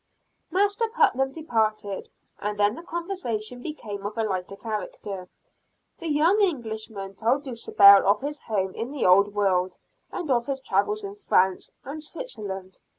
Master 0.49 0.87
Putnam 0.89 1.31
departed, 1.31 2.09
and 2.39 2.57
then 2.57 2.73
the 2.73 2.81
conversation 2.81 3.61
became 3.61 4.03
of 4.03 4.17
a 4.17 4.23
lighter 4.23 4.55
character. 4.55 5.29
The 5.99 6.07
young 6.07 6.41
Englishman 6.41 7.13
told 7.13 7.43
Dulcibel 7.43 8.03
of 8.07 8.19
his 8.21 8.39
home 8.41 8.73
in 8.73 8.89
the 8.89 9.05
old 9.05 9.35
world, 9.35 9.77
and 10.11 10.31
of 10.31 10.47
his 10.47 10.59
travels 10.59 11.03
in 11.03 11.13
France 11.17 11.69
and 11.83 12.01
Switzerland. 12.01 12.79